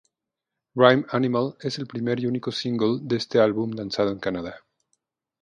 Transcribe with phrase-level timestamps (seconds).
[0.75, 4.63] Rhyme Animal es el primer y único single de este álbum, lanzado en Canadá.